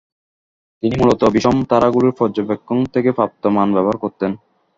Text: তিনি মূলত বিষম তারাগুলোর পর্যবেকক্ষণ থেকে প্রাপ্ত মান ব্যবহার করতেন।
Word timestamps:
তিনি 0.83 0.95
মূলত 0.97 1.21
বিষম 1.35 1.55
তারাগুলোর 1.69 2.13
পর্যবেকক্ষণ 2.19 2.79
থেকে 2.93 3.09
প্রাপ্ত 3.11 3.43
মান 3.55 3.67
ব্যবহার 3.75 3.97
করতেন। 4.03 4.31